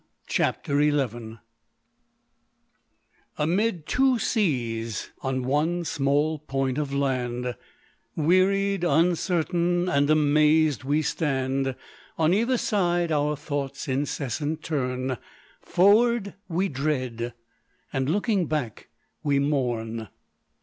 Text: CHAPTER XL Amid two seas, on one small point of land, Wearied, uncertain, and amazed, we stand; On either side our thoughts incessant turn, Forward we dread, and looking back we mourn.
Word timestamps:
CHAPTER 0.25 0.81
XL 0.89 1.33
Amid 3.37 3.85
two 3.85 4.17
seas, 4.17 5.11
on 5.21 5.43
one 5.43 5.85
small 5.85 6.39
point 6.39 6.79
of 6.79 6.91
land, 6.91 7.53
Wearied, 8.15 8.83
uncertain, 8.83 9.87
and 9.87 10.09
amazed, 10.09 10.83
we 10.83 11.03
stand; 11.03 11.75
On 12.17 12.33
either 12.33 12.57
side 12.57 13.11
our 13.11 13.35
thoughts 13.37 13.87
incessant 13.87 14.63
turn, 14.63 15.19
Forward 15.61 16.33
we 16.49 16.67
dread, 16.67 17.35
and 17.93 18.09
looking 18.09 18.47
back 18.47 18.87
we 19.21 19.37
mourn. 19.37 20.07